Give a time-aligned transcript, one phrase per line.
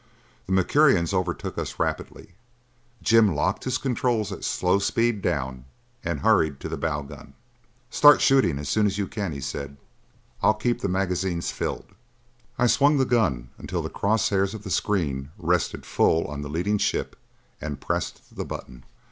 [0.47, 2.31] The Mercurians overtook us rapidly;
[3.03, 5.65] Jim locked his controls at slow speed down
[6.03, 7.35] and hurried to the bow gun.
[7.91, 9.77] "Start shooting as soon as you can," he said.
[10.41, 11.85] "I'll keep the magazine filled."
[12.57, 16.49] I swung the gun until the cross hairs of the screen rested full on the
[16.49, 17.15] leading ship
[17.61, 18.83] and pressed the button.